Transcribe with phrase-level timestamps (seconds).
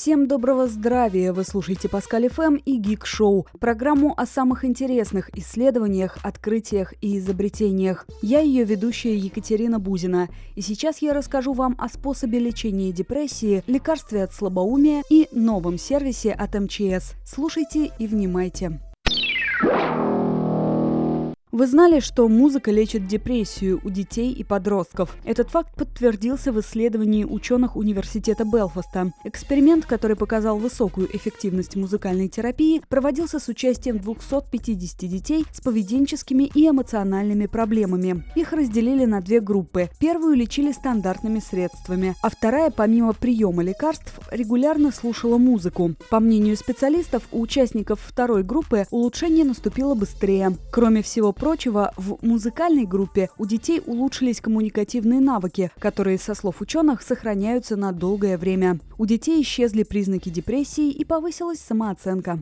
[0.00, 1.32] Всем доброго здравия!
[1.32, 8.06] Вы слушаете Паскаль ФМ и Гик Шоу, программу о самых интересных исследованиях, открытиях и изобретениях.
[8.22, 14.22] Я ее ведущая Екатерина Бузина, и сейчас я расскажу вам о способе лечения депрессии, лекарстве
[14.22, 17.14] от слабоумия и новом сервисе от МЧС.
[17.26, 18.78] Слушайте и внимайте.
[21.50, 25.16] Вы знали, что музыка лечит депрессию у детей и подростков?
[25.24, 29.12] Этот факт подтвердился в исследовании ученых Университета Белфаста.
[29.24, 36.68] Эксперимент, который показал высокую эффективность музыкальной терапии, проводился с участием 250 детей с поведенческими и
[36.68, 38.24] эмоциональными проблемами.
[38.34, 39.88] Их разделили на две группы.
[39.98, 45.94] Первую лечили стандартными средствами, а вторая, помимо приема лекарств, регулярно слушала музыку.
[46.10, 50.54] По мнению специалистов, у участников второй группы улучшение наступило быстрее.
[50.70, 57.02] Кроме всего прочего, в музыкальной группе у детей улучшились коммуникативные навыки, которые, со слов ученых,
[57.02, 58.80] сохраняются на долгое время.
[58.98, 62.40] У детей исчезли признаки депрессии и повысилась самооценка.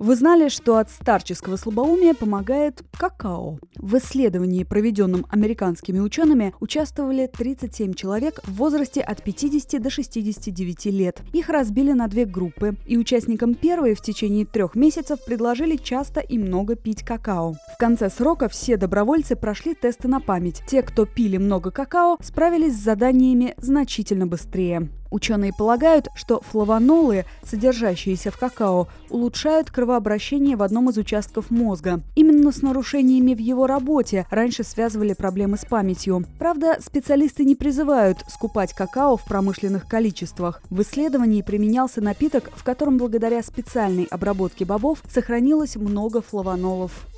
[0.00, 3.58] Вы знали, что от старческого слабоумия помогает какао?
[3.76, 11.20] В исследовании, проведенном американскими учеными, участвовали 37 человек в возрасте от 50 до 69 лет.
[11.34, 16.38] Их разбили на две группы, и участникам первой в течение трех месяцев предложили часто и
[16.38, 17.52] много пить какао.
[17.52, 20.62] В конце срока все добровольцы прошли тесты на память.
[20.66, 24.88] Те, кто пили много какао, справились с заданиями значительно быстрее.
[25.10, 32.00] Ученые полагают, что флавонолы, содержащиеся в какао, улучшают кровообращение в одном из участков мозга.
[32.14, 36.24] Именно с нарушениями в его работе раньше связывали проблемы с памятью.
[36.38, 40.62] Правда, специалисты не призывают скупать какао в промышленных количествах.
[40.70, 47.09] В исследовании применялся напиток, в котором благодаря специальной обработке бобов сохранилось много флавонолов.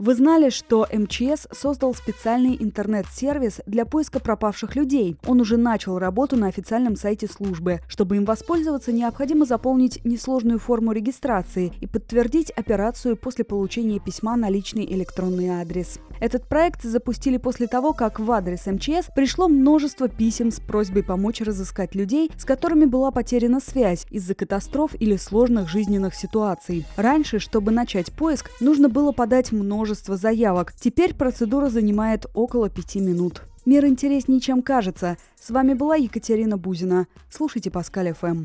[0.00, 5.18] Вы знали, что МЧС создал специальный интернет-сервис для поиска пропавших людей?
[5.26, 7.80] Он уже начал работу на официальном сайте службы.
[7.86, 14.48] Чтобы им воспользоваться, необходимо заполнить несложную форму регистрации и подтвердить операцию после получения письма на
[14.48, 15.98] личный электронный адрес.
[16.18, 21.42] Этот проект запустили после того, как в адрес МЧС пришло множество писем с просьбой помочь
[21.42, 26.86] разыскать людей, с которыми была потеряна связь из-за катастроф или сложных жизненных ситуаций.
[26.96, 30.72] Раньше, чтобы начать поиск, нужно было подать множество множество заявок.
[30.72, 33.42] Теперь процедура занимает около пяти минут.
[33.66, 35.16] Мир интереснее, чем кажется.
[35.34, 37.08] С вами была Екатерина Бузина.
[37.28, 38.38] Слушайте Паскаль ФМ.